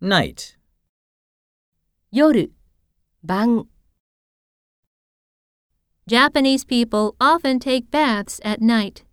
[0.00, 0.56] night,
[2.10, 2.50] 夜、
[3.22, 3.66] 晩。
[6.06, 9.05] Japanese people often take baths at night.